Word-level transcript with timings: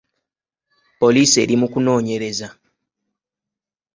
Poliisi 0.99 1.35
eri 1.43 1.55
mu 1.61 1.67
kunoonyereza. 1.73 2.47